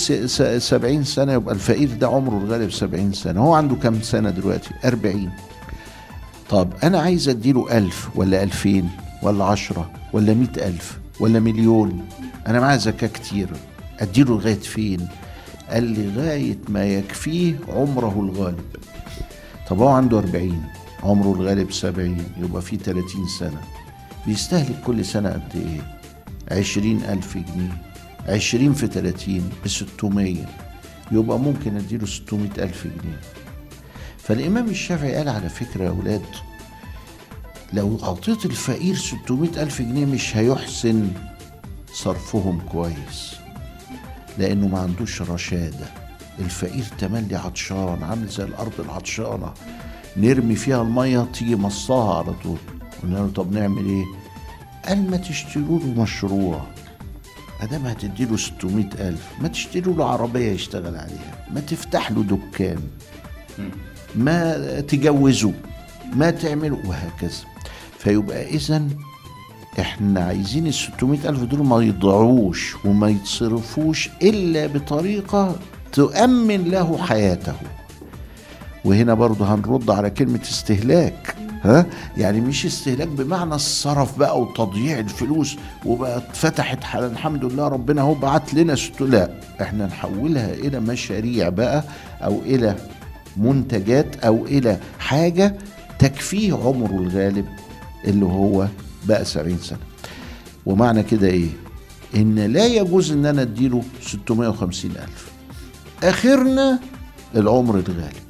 سبعين 0.58 1.04
سنة 1.04 1.32
يبقى 1.32 1.54
الفقير 1.54 1.88
ده 2.00 2.08
عمره 2.08 2.38
الغالب 2.38 2.70
سبعين 2.70 3.12
سنة. 3.12 3.40
هو 3.40 3.54
عنده 3.54 3.74
كم 3.74 4.02
سنة 4.02 4.30
دلوقتي؟ 4.30 4.70
أربعين. 4.84 5.30
طب 6.50 6.68
أنا 6.82 7.00
عايز 7.00 7.28
أديله 7.28 7.78
ألف 7.78 8.08
ولا 8.14 8.42
ألفين 8.42 8.90
ولا 9.22 9.44
عشرة 9.44 9.90
ولا 10.12 10.34
مئة 10.34 10.66
ألف 10.68 10.98
ولا 11.20 11.40
مليون؟ 11.40 12.08
أنا 12.46 12.60
معايا 12.60 12.76
زكاة 12.76 13.08
كتير. 13.08 13.48
أديله 14.00 14.34
لغاية 14.34 14.54
فين؟ 14.54 15.08
قال 15.70 15.84
لي 15.84 16.06
لغاية 16.06 16.58
ما 16.68 16.84
يكفيه 16.84 17.54
عمره 17.68 18.20
الغالب. 18.20 18.76
طب 19.68 19.78
هو 19.78 19.88
عنده 19.88 20.18
أربعين 20.18 20.62
عمره 21.02 21.32
الغالب 21.32 21.72
سبعين 21.72 22.24
يبقى 22.38 22.62
فيه 22.62 22.78
تلاتين 22.78 23.26
سنة. 23.38 23.60
بيستهلك 24.26 24.80
كل 24.86 25.04
سنة 25.04 25.30
قد 25.30 25.52
إيه؟ 25.54 25.96
عشرين 26.58 27.00
ألف 27.08 27.34
جنيه. 27.38 27.82
عشرين 28.28 28.72
في 28.74 28.86
تلاتين 28.88 29.50
بستمية 29.64 30.46
يبقى 31.12 31.38
ممكن 31.38 31.76
أديله 31.76 32.06
ستمائة 32.06 32.50
ألف 32.62 32.84
جنيه. 32.86 33.20
فالإمام 34.18 34.68
الشافعي 34.68 35.14
قال 35.14 35.28
على 35.28 35.48
فكرة 35.48 35.84
يا 35.84 35.88
أولاد 35.88 36.22
لو 37.72 37.98
أعطيت 38.02 38.44
الفقير 38.46 38.94
ستمائة 38.94 39.62
ألف 39.62 39.82
جنيه 39.82 40.04
مش 40.06 40.36
هيحسن 40.36 41.10
صرفهم 41.92 42.60
كويس 42.72 43.34
لأنه 44.38 44.68
ما 44.68 44.78
عندوش 44.78 45.22
رشادة. 45.22 45.86
الفقير 46.38 46.84
تملي 46.98 47.36
عطشان 47.36 48.02
عامل 48.02 48.28
زي 48.28 48.44
الأرض 48.44 48.72
العطشانة 48.78 49.52
نرمي 50.16 50.54
فيها 50.54 50.82
المية 50.82 51.26
تيجي 51.32 51.56
مصاها 51.56 52.18
على 52.18 52.32
طول. 52.42 52.58
قلنا 53.02 53.16
له 53.18 53.30
طب 53.34 53.52
نعمل 53.52 53.86
إيه؟ 53.86 54.04
قال 54.88 55.10
ما 55.10 55.16
تشتروا 55.16 55.78
له 55.80 56.02
مشروع. 56.02 56.66
أدام 57.60 57.86
هتدي 57.86 58.24
له 58.24 58.36
600 58.36 58.84
ألف 58.98 59.28
ما 59.40 59.48
تشتري 59.48 59.92
له 59.92 60.04
عربية 60.04 60.52
يشتغل 60.52 60.96
عليها 60.96 61.46
ما 61.54 61.60
تفتح 61.60 62.10
له 62.10 62.22
دكان 62.22 62.78
ما 64.14 64.80
تجوزه 64.80 65.52
ما 66.14 66.30
تعمله 66.30 66.78
وهكذا. 66.84 67.44
فيبقى 67.98 68.48
إذا 68.48 68.82
إحنا 69.80 70.20
عايزين 70.20 70.66
ال 70.66 70.74
600 70.74 71.28
ألف 71.28 71.42
دول 71.42 71.66
ما 71.66 71.82
يضيعوش 71.82 72.76
وما 72.84 73.08
يتصرفوش 73.08 74.10
إلا 74.22 74.66
بطريقة 74.66 75.56
تؤمن 75.92 76.64
له 76.64 76.98
حياته. 76.98 77.54
وهنا 78.84 79.14
برضه 79.14 79.54
هنرد 79.54 79.90
على 79.90 80.10
كلمة 80.10 80.40
استهلاك. 80.42 81.35
ها؟ 81.66 81.86
يعني 82.16 82.40
مش 82.40 82.66
استهلاك 82.66 83.08
بمعنى 83.08 83.54
الصرف 83.54 84.18
بقى 84.18 84.40
وتضييع 84.40 84.98
الفلوس 84.98 85.56
وبقى 85.86 86.16
اتفتحت 86.18 86.84
حال 86.84 87.04
الحمد 87.04 87.44
لله 87.44 87.68
ربنا 87.68 88.02
هو 88.02 88.14
بعت 88.14 88.54
لنا 88.54 88.76
لا 89.00 89.30
إحنا 89.60 89.86
نحولها 89.86 90.54
إلى 90.54 90.80
مشاريع 90.80 91.48
بقى 91.48 91.84
أو 92.22 92.40
إلى 92.42 92.76
منتجات 93.36 94.16
أو 94.24 94.46
إلى 94.46 94.78
حاجة 94.98 95.54
تكفيه 95.98 96.54
عمره 96.54 96.96
الغالب 96.96 97.46
اللي 98.04 98.24
هو 98.24 98.68
بقى 99.08 99.24
70 99.24 99.58
سنة. 99.58 99.78
ومعنى 100.66 101.02
كده 101.02 101.26
إيه؟ 101.26 101.48
إن 102.16 102.38
لا 102.38 102.66
يجوز 102.66 103.12
إن 103.12 103.26
أنا 103.26 103.42
أديله 103.42 103.82
650 104.02 104.90
ألف. 104.90 105.30
أخرنا 106.04 106.78
العمر 107.36 107.74
الغالب. 107.74 108.26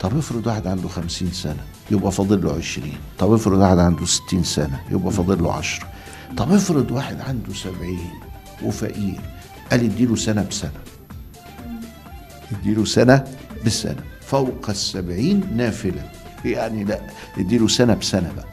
طب 0.00 0.18
افرض 0.18 0.46
واحد 0.46 0.66
عنده 0.66 0.88
50 0.88 1.32
سنة. 1.32 1.64
يبقى 1.90 2.12
فاضل 2.12 2.44
له 2.44 2.52
20 2.56 2.92
طب 3.18 3.32
افرض 3.32 3.58
واحد 3.58 3.78
عنده 3.78 4.06
60 4.06 4.42
سنة 4.44 4.80
يبقى 4.90 5.12
فاضل 5.12 5.42
له 5.42 5.52
10 5.52 5.86
طب 6.36 6.52
افرض 6.52 6.90
واحد 6.90 7.20
عنده 7.20 7.54
70 7.54 7.98
وفقير 8.62 9.20
قال 9.70 9.84
اديله 9.84 10.16
سنة 10.16 10.42
بسنة. 10.50 10.70
اديله 12.60 12.84
سنة 12.84 13.24
بسنة. 13.66 14.02
فوق 14.20 14.70
السبعين 14.70 15.42
نافلة. 15.56 16.10
يعني 16.44 16.84
لا 16.84 17.00
اديله 17.38 17.68
سنة 17.68 17.94
بسنة 17.94 18.32
بقى. 18.36 18.46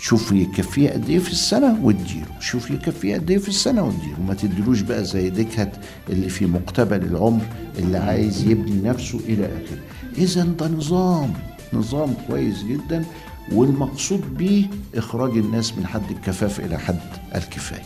شوف 0.00 0.32
يكفيه 0.32 0.90
قد 0.90 1.08
إيه 1.08 1.18
في 1.18 1.30
السنة 1.32 1.78
واديله. 1.82 2.26
شوف 2.40 2.70
يكفيه 2.70 3.14
قد 3.14 3.30
إيه 3.30 3.38
في 3.38 3.48
السنة 3.48 3.82
واديله. 3.82 4.20
ما 4.28 4.34
تديلوش 4.34 4.80
بقى 4.80 5.04
زي 5.04 5.30
دكهت 5.30 5.76
اللي 6.10 6.28
في 6.28 6.46
مقتبل 6.46 7.02
العمر 7.02 7.42
اللي 7.78 7.98
عايز 7.98 8.42
يبني 8.48 8.88
نفسه 8.88 9.18
إلى 9.28 9.44
آخره. 9.46 9.78
اذا 10.18 10.44
ده 10.44 10.68
نظام. 10.68 11.32
نظام 11.72 12.14
كويس 12.28 12.62
جدا 12.62 13.04
والمقصود 13.52 14.38
به 14.38 14.68
إخراج 14.94 15.30
الناس 15.30 15.78
من 15.78 15.86
حد 15.86 16.10
الكفاف 16.10 16.60
إلى 16.60 16.78
حد 16.78 17.00
الكفاية. 17.34 17.82